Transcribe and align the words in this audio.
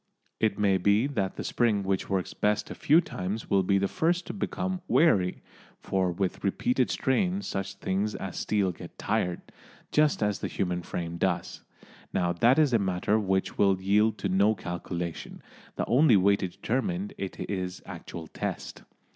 It 0.39 0.57
may 0.57 0.79
be 0.79 1.05
that 1.05 1.35
the 1.35 1.43
spring 1.43 1.83
which 1.83 2.09
works 2.09 2.33
best 2.33 2.71
a 2.71 2.73
few 2.73 3.01
times 3.01 3.51
will 3.51 3.61
be 3.61 3.77
the 3.77 3.87
first 3.87 4.25
to 4.25 4.33
become 4.33 4.81
"weary," 4.87 5.43
for 5.79 6.11
with 6.11 6.43
repeated 6.43 6.89
strain 6.89 7.43
such 7.43 7.75
things 7.75 8.15
as 8.15 8.35
steel 8.35 8.71
get 8.71 8.97
tired, 8.97 9.41
just 9.91 10.23
as 10.23 10.39
the 10.39 10.47
human 10.47 10.81
frame 10.81 11.17
does. 11.17 11.61
Now 12.13 12.33
that 12.33 12.57
is 12.57 12.73
a 12.73 12.79
matter 12.79 13.19
which 13.19 13.59
will 13.59 13.79
yield 13.79 14.17
to 14.17 14.27
no 14.27 14.55
calculation, 14.55 15.43
the 15.75 15.85
only 15.85 16.17
way 16.17 16.35
to 16.37 16.47
determine 16.47 17.11
it 17.19 17.39
is 17.47 17.83
actual 17.85 18.25
test. 18.25 18.81